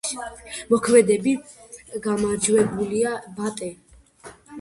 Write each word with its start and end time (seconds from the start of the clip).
მოქმედი 0.69 1.33
გამარჯვებულია 2.05 3.13
„ბატე“. 3.41 3.71